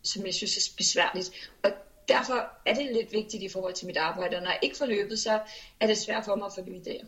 [0.04, 1.52] som jeg synes er besværligt.
[1.64, 1.72] Og
[2.08, 4.86] derfor er det lidt vigtigt i forhold til mit arbejde, og når jeg ikke får
[4.86, 5.42] løbet, så
[5.80, 7.06] er det svært for mig at få nye idéer.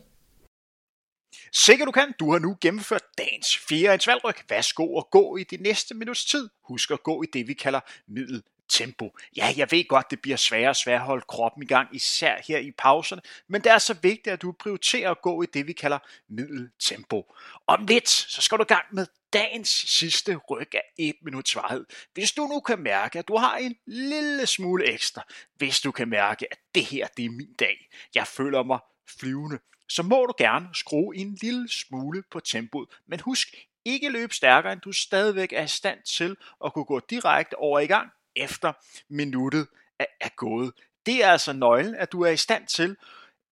[1.52, 4.34] Sikker du kan, du har nu gennemført dagens fjerde intervalryg.
[4.48, 6.48] Værsgo at gå i det næste minuts tid.
[6.62, 9.16] Husk at gå i det, vi kalder middel tempo.
[9.36, 12.42] Ja, jeg ved godt, det bliver sværere og sværere at holde kroppen i gang, især
[12.48, 15.66] her i pauserne, men det er så vigtigt, at du prioriterer at gå i det,
[15.66, 15.98] vi kalder
[16.28, 17.34] middeltempo.
[17.66, 21.86] Om lidt, så skal du i gang med dagens sidste ryg af et minuts varighed.
[22.14, 25.22] Hvis du nu kan mærke, at du har en lille smule ekstra,
[25.56, 28.78] hvis du kan mærke, at det her, det er min dag, jeg føler mig
[29.18, 32.88] flyvende, så må du gerne skrue en lille smule på tempoet.
[33.06, 37.00] Men husk, ikke løb stærkere, end du stadigvæk er i stand til at kunne gå
[37.10, 38.72] direkte over i gang efter
[39.08, 39.66] minuttet
[39.98, 40.72] er, er gået.
[41.06, 42.96] Det er altså nøglen, at du er i stand til,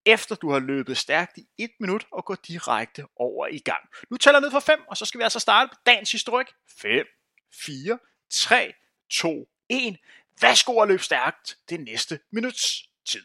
[0.05, 3.89] efter du har løbet stærkt i et minut, og går direkte over i gang.
[4.09, 6.47] Nu tæller jeg ned fra 5, og så skal vi altså starte på dagens historik.
[6.69, 7.05] 5,
[7.53, 8.73] 4, 3,
[9.09, 9.97] 2, 1.
[10.41, 13.23] Værsgo at løbe stærkt det næste minuts tid.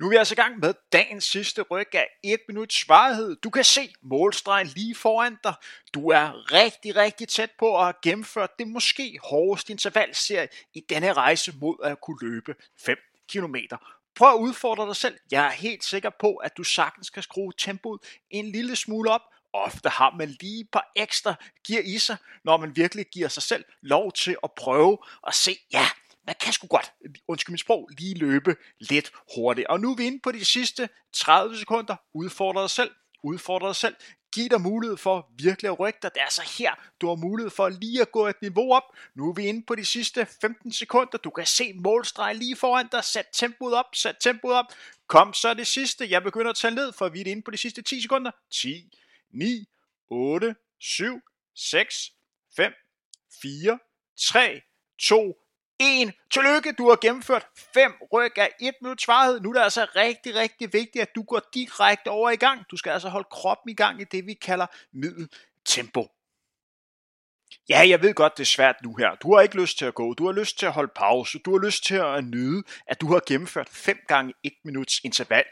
[0.00, 3.36] Nu er vi altså i gang med dagens sidste ryg af 1 minuts varighed.
[3.36, 5.54] Du kan se målstregen lige foran dig.
[5.94, 11.12] Du er rigtig, rigtig tæt på at have gennemført det måske hårdeste intervalserie i denne
[11.12, 12.98] rejse mod at kunne løbe 5
[13.28, 13.56] km.
[14.16, 15.18] Prøv at udfordre dig selv.
[15.30, 18.00] Jeg er helt sikker på, at du sagtens kan skrue tempoet
[18.30, 19.20] en lille smule op.
[19.52, 21.34] Ofte har man lige et par ekstra
[21.66, 25.58] gear i sig, når man virkelig giver sig selv lov til at prøve at se,
[25.72, 25.86] ja,
[26.26, 26.92] man kan sgu godt,
[27.28, 29.66] undskyld mit sprog, lige løbe lidt hurtigt.
[29.66, 31.96] Og nu er vi inde på de sidste 30 sekunder.
[32.14, 32.90] Udfordre dig selv.
[33.22, 33.96] Udfordre dig selv
[34.36, 36.10] give dig mulighed for virkelig at rykke dig.
[36.14, 38.82] Det er altså her, du har mulighed for lige at gå et niveau op.
[39.14, 41.18] Nu er vi inde på de sidste 15 sekunder.
[41.18, 43.04] Du kan se målstreg lige foran dig.
[43.04, 44.64] Sæt tempoet op, sæt tempoet op.
[45.06, 46.10] Kom så det sidste.
[46.10, 48.30] Jeg begynder at tælle ned, for vi er inde på de sidste 10 sekunder.
[48.50, 48.90] 10,
[49.30, 49.68] 9,
[50.08, 51.20] 8, 7,
[51.54, 52.12] 6,
[52.56, 52.72] 5,
[53.42, 53.78] 4,
[54.16, 54.60] 3,
[54.98, 55.34] 2,
[55.80, 56.12] 1.
[56.30, 59.40] Tillykke, du har gennemført 5 ryg af 1 minut svarhed.
[59.40, 62.64] Nu er det altså rigtig, rigtig vigtigt, at du går direkte over i gang.
[62.70, 66.08] Du skal altså holde kroppen i gang i det, vi kalder middeltempo.
[67.68, 69.14] Ja, jeg ved godt, det er svært nu her.
[69.14, 70.14] Du har ikke lyst til at gå.
[70.14, 71.38] Du har lyst til at holde pause.
[71.38, 75.44] Du har lyst til at nyde, at du har gennemført 5 gange 1 minuts interval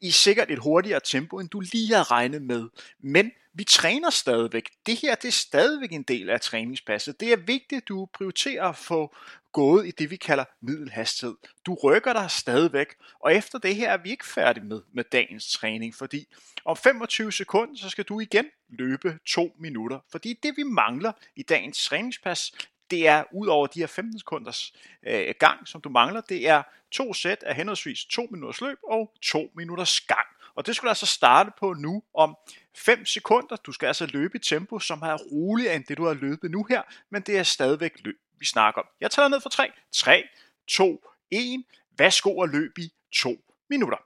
[0.00, 2.68] i sikkert et hurtigere tempo, end du lige har regnet med.
[3.02, 4.70] Men vi træner stadigvæk.
[4.86, 7.20] Det her det er stadigvæk en del af træningspasset.
[7.20, 9.14] Det er vigtigt, at du prioriterer at få
[9.52, 11.36] gået i det, vi kalder middelhastighed.
[11.66, 12.86] Du rykker dig stadigvæk,
[13.20, 16.26] og efter det her er vi ikke færdige med, med dagens træning, fordi
[16.64, 21.42] om 25 sekunder, så skal du igen løbe to minutter, fordi det vi mangler i
[21.42, 22.52] dagens træningspas,
[22.90, 24.72] det er ud over de her 15 sekunders
[25.06, 29.12] øh, gang, som du mangler, det er to sæt af henholdsvis to minutters løb og
[29.22, 30.26] to minutters gang.
[30.60, 32.36] Og det skulle du altså starte på nu om
[32.76, 33.56] 5 sekunder.
[33.56, 36.66] Du skal altså løbe i tempo, som er roligere end det, du har løbet nu
[36.68, 38.86] her, men det er stadigvæk løb vi snakker om.
[39.00, 39.72] Jeg tager ned for 3.
[39.92, 40.24] 3,
[40.68, 41.64] 2, 1.
[41.98, 43.96] Værsgo og løb i 2 minutter.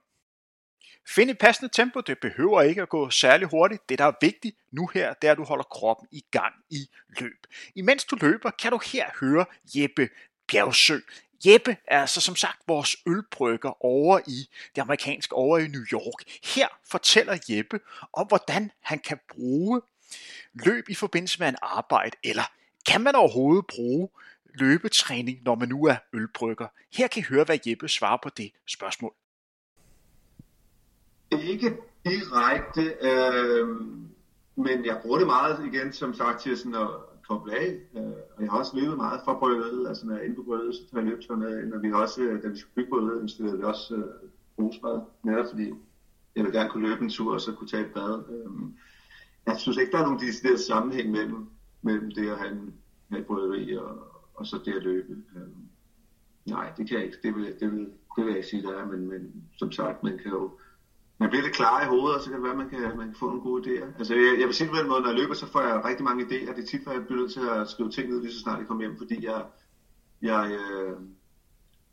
[1.08, 3.88] Find et passende tempo, det behøver ikke at gå særlig hurtigt.
[3.88, 6.88] Det der er vigtigt nu her, det er at du holder kroppen i gang i
[7.20, 7.46] løb.
[7.74, 10.08] Imens du løber, kan du her høre Jeppe
[10.48, 10.98] Bjergsø.
[11.46, 16.38] Jeppe er så som sagt vores ølbrygger over i det amerikanske over i New York.
[16.54, 17.80] Her fortæller Jeppe
[18.12, 19.82] om, hvordan han kan bruge
[20.54, 22.42] løb i forbindelse med en arbejde, eller
[22.86, 24.08] kan man overhovedet bruge
[24.54, 26.66] løbetræning, når man nu er ølbrygger?
[26.92, 29.14] Her kan I høre, hvad Jeppe svarer på det spørgsmål.
[31.32, 33.68] Ikke direkte, øh,
[34.56, 36.88] men jeg bruger det meget igen, som sagt, til sådan at
[37.28, 37.80] koblet af.
[37.96, 40.42] Øh, og jeg har også løbet meget fra brødet, altså når jeg er inde på
[40.42, 43.22] brødet, så tager jeg løbetøj med, når vi også, øh, da vi skulle bygge brødet,
[43.22, 45.72] installerede vi også øh, brugsbad, netop fordi
[46.36, 48.24] jeg vil gerne kunne løbe en tur, og så kunne tage et bad.
[48.30, 48.50] Øh,
[49.46, 51.46] jeg synes ikke, der er nogen decideret sammenhæng mellem,
[51.82, 52.74] mellem det at have en,
[53.10, 53.98] have et brøderi og,
[54.34, 55.12] og så det at løbe.
[55.36, 55.48] Øh,
[56.46, 57.18] nej, det kan jeg ikke.
[57.22, 60.02] Det vil, det vil, det vil jeg ikke sige, der er, men, men som sagt,
[60.02, 60.50] man kan jo
[61.24, 63.08] man bliver lidt klar i hovedet, og så kan det være, at man kan, man
[63.10, 63.88] kan få nogle gode idéer.
[63.98, 66.04] Altså, jeg, jeg vil sige på den måde, når jeg løber, så får jeg rigtig
[66.04, 66.50] mange idéer.
[66.54, 68.58] Det er tit, at jeg bliver nødt til at skrive ting ned, lige så snart
[68.58, 69.40] jeg kommer hjem, fordi jeg,
[70.22, 70.96] jeg øh,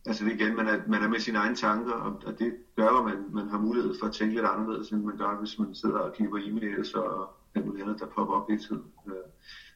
[0.05, 2.89] altså det igen, man er, man er med sine egne tanker, og, og det gør,
[2.99, 5.75] at man, man har mulighed for at tænke lidt anderledes, end man gør, hvis man
[5.75, 8.83] sidder og kigger på e-mails og alt muligt andet, der popper op hele tiden.
[9.07, 9.25] Øh,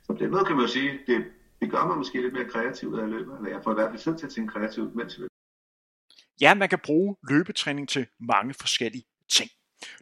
[0.03, 1.17] så på den måde kan man jo sige, det,
[1.61, 3.89] det gør mig måske lidt mere kreativt, at jeg løber, eller jeg får i hvert
[3.89, 5.27] fald tid til at tænke kreativt, mens jeg
[6.41, 9.51] Ja, man kan bruge løbetræning til mange forskellige ting.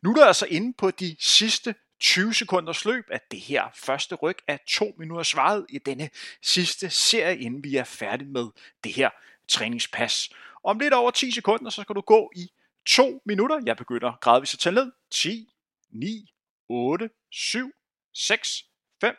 [0.03, 4.15] Nu er der altså inde på de sidste 20 sekunders løb af det her første
[4.15, 6.09] ryg af to minutter svaret i denne
[6.41, 8.47] sidste serie, inden vi er færdige med
[8.83, 9.09] det her
[9.47, 10.29] træningspas.
[10.63, 12.51] Om lidt over 10 sekunder, så skal du gå i
[12.85, 13.61] 2 minutter.
[13.65, 14.91] Jeg begynder gradvist at tælle ned.
[15.11, 15.49] 10,
[15.91, 16.33] 9,
[16.69, 17.71] 8, 7,
[18.13, 18.65] 6,
[19.01, 19.15] 5,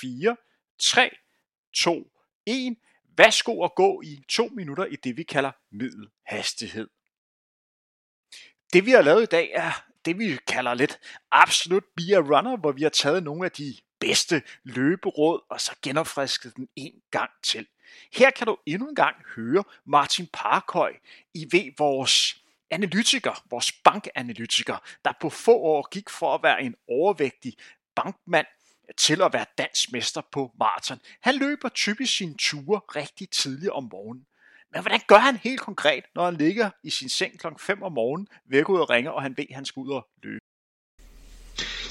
[0.00, 0.36] 4,
[0.78, 1.10] 3,
[1.74, 2.10] 2,
[2.46, 2.76] 1.
[3.16, 6.88] Værsgo at gå i 2 minutter i det, vi kalder middelhastighed.
[8.72, 9.72] Det vi har lavet i dag er
[10.04, 10.98] det vi kalder lidt
[11.30, 16.56] absolut beer runner, hvor vi har taget nogle af de bedste løberåd og så genopfrisket
[16.56, 17.66] den en gang til.
[18.12, 20.92] Her kan du endnu en gang høre Martin Parkhøj
[21.34, 26.74] i ved vores analytiker, vores bankanalytiker, der på få år gik for at være en
[26.88, 27.56] overvægtig
[27.94, 28.46] bankmand
[28.96, 31.00] til at være dansmester på maraton.
[31.20, 34.26] Han løber typisk sine ture rigtig tidligt om morgenen.
[34.72, 37.46] Men hvordan gør han helt konkret, når han ligger i sin seng kl.
[37.60, 40.08] 5 om morgenen, vækker ud og ringer, og han ved, at han skal ud og
[40.22, 40.40] løbe?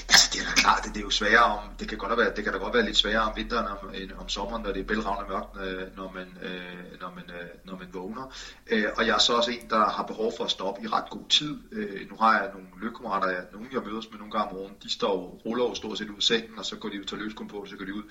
[0.08, 2.34] Altså, det er da klart, det, det er jo sværere om, det kan, godt være,
[2.36, 4.80] det kan da godt være lidt sværere om vinteren om, end om sommeren, når det
[4.80, 8.34] er bælragende mørkt, øh, når man, øh, når man, øh, når man vågner.
[8.70, 11.10] Øh, og jeg er så også en, der har behov for at stoppe i ret
[11.10, 11.58] god tid.
[11.72, 14.78] Øh, nu har jeg nogle løbkammerater, jeg, nogle jeg mødes med nogle gange om morgenen,
[14.82, 17.18] de står ruller og stort set ud af sengen, og så går de ud til
[17.18, 18.02] løbskum på, så går de ud.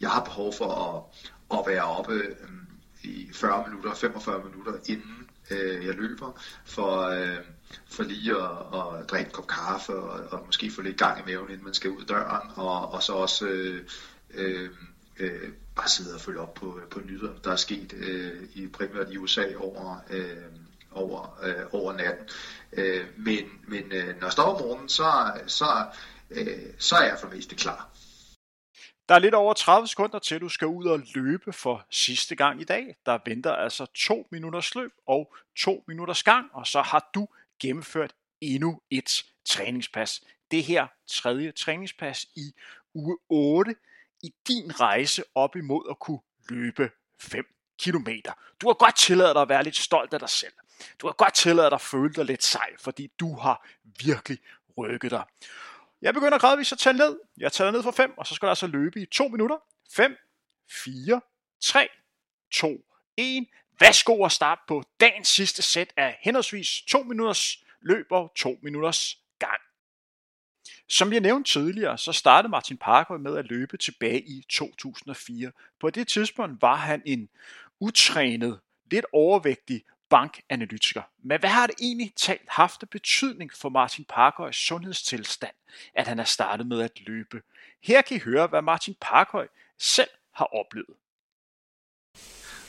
[0.00, 2.12] Jeg har behov for at, at være oppe
[3.02, 7.38] i 40 minutter, 45 minutter, inden øh, jeg løber, for, øh,
[7.90, 11.22] for lige at, at drikke en kop kaffe, og, og måske få lidt gang i
[11.26, 13.84] maven, inden man skal ud døren, og, og så også øh,
[14.34, 14.70] øh,
[15.18, 19.10] øh, bare sidde og følge op på, på nyheder, der er sket øh, i primært
[19.10, 20.36] i USA over, øh,
[20.90, 22.28] over, øh, over natten.
[22.72, 25.86] Øh, men men øh, når jeg står om morgenen, så, så,
[26.30, 26.46] øh,
[26.78, 27.88] så er jeg for det meste klar.
[29.12, 32.60] Der er lidt over 30 sekunder til, du skal ud og løbe for sidste gang
[32.60, 32.96] i dag.
[33.06, 37.28] Der venter altså to minutters løb og to minutters gang, og så har du
[37.60, 40.24] gennemført endnu et træningspas.
[40.50, 42.52] Det her tredje træningspas i
[42.94, 43.74] uge 8
[44.22, 47.46] i din rejse op imod at kunne løbe 5
[47.82, 48.08] km.
[48.60, 50.52] Du har godt tilladet dig at være lidt stolt af dig selv.
[50.98, 53.66] Du har godt tilladet dig at føle dig lidt sej, fordi du har
[54.04, 54.38] virkelig
[54.78, 55.24] rykket dig.
[56.02, 57.18] Jeg begynder gradvist at tælle ned.
[57.38, 59.56] Jeg tæller ned fra 5, og så skal der altså løbe i 2 minutter.
[59.92, 60.16] 5,
[60.84, 61.20] 4,
[61.60, 61.88] 3,
[62.54, 62.84] 2,
[63.16, 63.46] 1.
[63.80, 69.18] Værsgo at starte på dagens sidste sæt af henholdsvis 2 minutters løb og 2 minutters
[69.38, 69.60] gang.
[70.88, 75.52] Som jeg nævnte tidligere, så startede Martin Parker med at løbe tilbage i 2004.
[75.80, 77.28] På det tidspunkt var han en
[77.80, 78.60] utrænet,
[78.90, 81.02] lidt overvægtig bankanalytiker.
[81.24, 85.54] Men hvad har det egentlig talt haft af betydning for Martin Parkhøjs sundhedstilstand,
[85.94, 87.42] at han er startet med at løbe?
[87.82, 89.48] Her kan I høre, hvad Martin Parkhøj
[89.78, 90.96] selv har oplevet.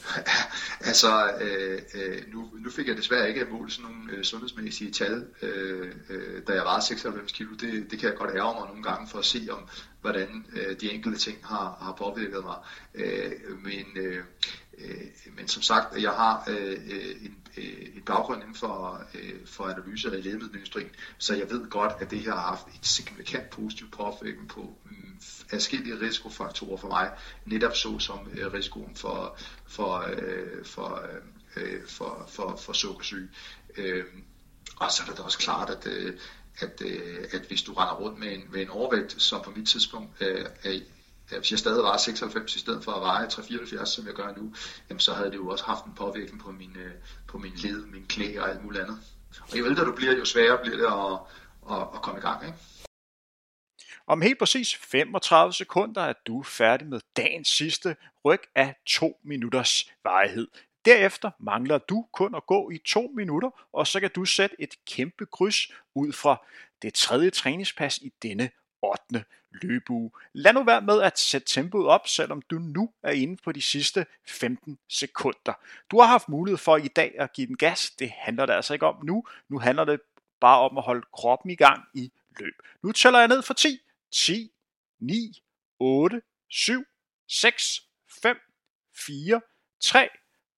[0.90, 5.28] altså, øh, øh, nu, nu fik jeg desværre ikke målt sådan nogle øh, sundhedsmæssige tal,
[5.42, 7.50] øh, øh, da jeg var 96 kilo.
[7.56, 9.70] Det, det kan jeg godt ærge mig nogle gange for at se, om
[10.04, 12.58] hvordan øh, de enkelte ting har, har påvirket mig.
[12.94, 13.32] Øh,
[13.64, 14.24] men, øh,
[14.78, 15.02] øh,
[15.36, 16.78] men som sagt, jeg har øh,
[17.22, 21.94] en, øh, en baggrund inden for, øh, for analyse af lægemiddelindustrien, så jeg ved godt,
[22.00, 27.12] at det her har haft et signifikant positiv påvirkning på mm, forskellige risikofaktorer for mig,
[27.46, 29.38] netop så som øh, risikoen for,
[29.68, 31.02] for, øh, for,
[31.56, 33.30] øh, øh, for, for, for sukkersyge.
[33.78, 34.06] Øh,
[34.76, 36.14] og så er det da også klart, at, øh,
[36.60, 39.68] at, øh, at hvis du render rundt med en, med en overvægt, som på mit
[39.68, 40.80] tidspunkt øh, er
[41.38, 44.54] hvis jeg stadig var 96 i stedet for at veje 374, som jeg gør nu,
[44.90, 46.92] jamen så havde det jo også haft en påvirkning på min, øh,
[47.28, 48.98] på min led, min knæ og alt muligt andet.
[49.52, 51.20] Og jo ældre du bliver, jo sværere bliver det at,
[51.78, 52.46] at, at komme i gang.
[52.46, 52.58] Ikke?
[54.08, 59.92] Om helt præcis 35 sekunder er du færdig med dagens sidste ryg af 2 minutters
[60.04, 60.48] varighed.
[60.86, 64.86] Derefter mangler du kun at gå i 2 minutter, og så kan du sætte et
[64.86, 66.46] kæmpe kryds ud fra
[66.82, 68.50] det tredje træningspas i denne
[68.82, 69.26] 8.
[69.52, 70.12] løbeuge.
[70.34, 73.62] Lad nu være med at sætte tempoet op, selvom du nu er inde på de
[73.62, 75.54] sidste 15 sekunder.
[75.92, 77.92] Du har haft mulighed for i dag at give den gas.
[77.92, 79.26] Det handler det altså ikke om nu.
[79.50, 80.02] Nu handler det
[80.42, 82.54] bare om at holde kroppen i gang i løb.
[82.82, 83.80] Nu tæller jeg ned for 10.
[84.12, 84.52] 10,
[85.00, 85.44] 9,
[85.80, 86.86] 8, 7,
[87.28, 87.82] 6,
[88.22, 88.38] 5,
[88.96, 89.42] 4,
[89.80, 90.10] 3,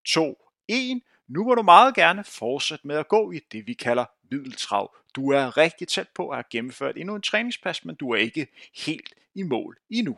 [0.05, 0.37] 2,
[0.67, 1.01] 1.
[1.27, 4.95] Nu må du meget gerne fortsætte med at gå i det, vi kalder middeltrav.
[5.15, 8.47] Du er rigtig tæt på at have gennemført endnu en træningspas, men du er ikke
[8.75, 10.17] helt i mål endnu.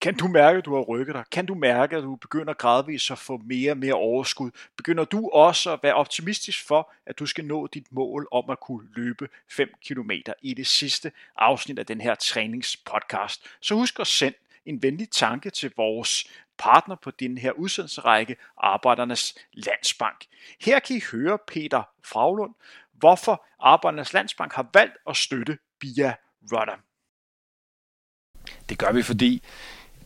[0.00, 1.24] Kan du mærke, at du har rykket dig?
[1.32, 4.50] Kan du mærke, at du begynder gradvist at få mere og mere overskud?
[4.76, 8.60] Begynder du også at være optimistisk for, at du skal nå dit mål om at
[8.60, 10.10] kunne løbe 5 km
[10.42, 13.46] i det sidste afsnit af den her træningspodcast?
[13.60, 16.24] Så husk at sende en venlig tanke til vores
[16.62, 20.26] partner på den her udsendelserække, Arbejdernes Landsbank.
[20.60, 22.54] Her kan I høre Peter Fraglund,
[22.92, 26.14] hvorfor Arbejdernes Landsbank har valgt at støtte Bia
[26.52, 26.78] Runner.
[28.68, 29.42] Det gør vi, fordi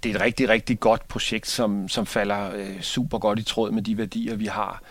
[0.03, 3.71] det er et rigtig, rigtig godt projekt, som, som falder øh, super godt i tråd
[3.71, 4.83] med de værdier, vi har.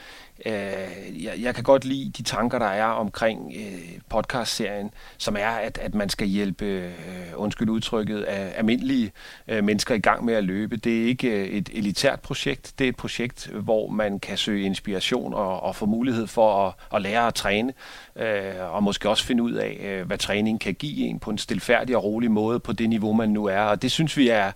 [0.46, 5.50] Øh, jeg, jeg kan godt lide de tanker, der er omkring øh, podcastserien, som er,
[5.50, 6.92] at, at man skal hjælpe, øh,
[7.36, 9.12] undskyld udtrykket, af almindelige
[9.48, 10.78] øh, mennesker i gang med at løbe.
[10.78, 14.66] Det er ikke øh, et elitært projekt, det er et projekt, hvor man kan søge
[14.66, 17.74] inspiration og, og få mulighed for at, at lære at træne,
[18.16, 21.38] øh, og måske også finde ud af, øh, hvad træning kan give en på en
[21.38, 23.62] stilfærdig og rolig måde på det niveau, man nu er.
[23.62, 24.52] Og det synes vi er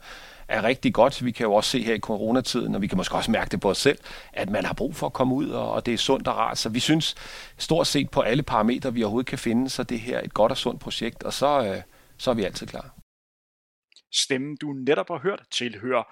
[0.50, 1.26] er rigtig godt.
[1.26, 3.62] Vi kan jo også se her i coronatiden, og vi kan måske også mærke det
[3.62, 3.98] på os selv,
[4.34, 6.58] at man har brug for at komme ud, og det er sundt og rart.
[6.58, 7.16] Så vi synes
[7.58, 10.52] stort set på alle parametre, vi overhovedet kan finde, så det her er et godt
[10.52, 11.82] og sundt projekt, og så, øh,
[12.18, 12.96] så er vi altid klar.
[14.14, 16.04] Stemmen, du netop har hørt, tilhører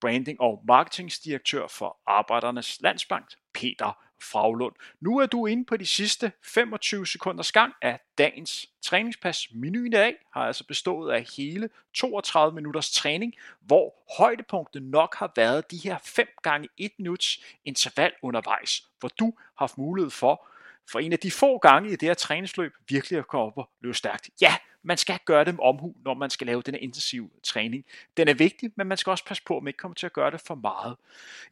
[0.00, 4.74] branding- og marketingsdirektør for Arbejdernes Landsbank, Peter Fraglund.
[5.00, 9.48] Nu er du inde på de sidste 25 sekunders gang af dagens træningspas.
[9.52, 15.32] Menuen i dag har altså bestået af hele 32 minutters træning, hvor højdepunktet nok har
[15.36, 20.46] været de her 5 gange 1 minuts interval undervejs, hvor du har haft mulighed for
[20.90, 23.70] for en af de få gange i det her træningsløb virkelig at komme op og
[23.80, 24.30] løbe stærkt.
[24.40, 27.84] Ja, man skal gøre det med omhu, når man skal lave den intensive træning.
[28.16, 30.12] Den er vigtig, men man skal også passe på, at man ikke kommer til at
[30.12, 30.96] gøre det for meget.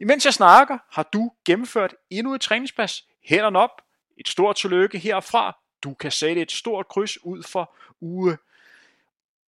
[0.01, 3.07] Imens jeg snakker, har du gennemført endnu et træningspas.
[3.25, 3.83] Hænderne op.
[4.17, 5.59] Et stort tillykke herfra.
[5.83, 8.39] Du kan sætte et stort kryds ud for uge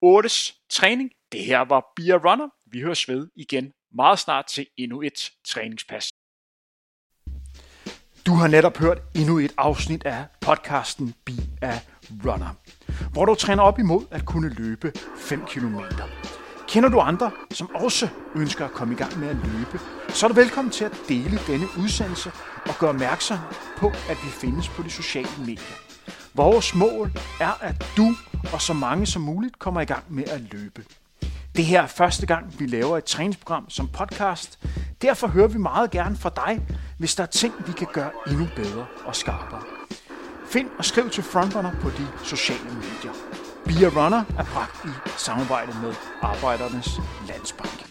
[0.05, 1.11] 8's træning.
[1.33, 2.49] Det her var Beer Runner.
[2.66, 6.11] Vi høres ved igen meget snart til endnu et træningspas.
[8.27, 11.79] Du har netop hørt endnu et afsnit af podcasten Be a
[12.27, 12.49] Runner,
[13.12, 15.79] hvor du træner op imod at kunne løbe 5 km.
[16.69, 20.29] Kender du andre, som også ønsker at komme i gang med at løbe, så er
[20.29, 22.33] du velkommen til at dele denne udsendelse
[22.69, 23.38] og gøre opmærksom
[23.77, 25.77] på, at vi findes på de sociale medier.
[26.35, 28.14] Vores mål er, at du
[28.53, 30.85] og så mange som muligt kommer i gang med at løbe.
[31.57, 34.59] Det her er første gang, vi laver et træningsprogram som podcast.
[35.03, 36.61] Derfor hører vi meget gerne fra dig,
[36.99, 39.73] hvis der er ting, vi kan gøre endnu bedre og skarpere.
[40.55, 43.12] Find og skriv til Frontrunner på de sociale medier.
[43.64, 47.84] Be a Runner er bragt i samarbejde med Arbejdernes Landsbank.